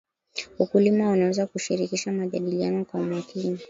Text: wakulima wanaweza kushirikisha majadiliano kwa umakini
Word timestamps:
wakulima 0.59 1.09
wanaweza 1.09 1.47
kushirikisha 1.47 2.11
majadiliano 2.11 2.85
kwa 2.85 2.99
umakini 2.99 3.59